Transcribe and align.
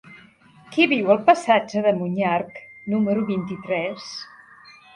Qui 0.75 0.87
viu 0.93 1.11
al 1.15 1.19
passatge 1.27 1.83
de 1.89 1.93
Monyarc 1.99 2.59
número 2.97 3.29
vint-i-tres? 3.31 4.11